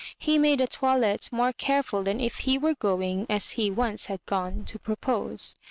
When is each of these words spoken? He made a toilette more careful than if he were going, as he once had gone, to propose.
He 0.17 0.39
made 0.39 0.59
a 0.61 0.65
toilette 0.65 1.29
more 1.31 1.53
careful 1.53 2.01
than 2.01 2.19
if 2.19 2.39
he 2.39 2.57
were 2.57 2.73
going, 2.73 3.27
as 3.29 3.51
he 3.51 3.69
once 3.69 4.07
had 4.07 4.25
gone, 4.25 4.65
to 4.65 4.79
propose. 4.79 5.55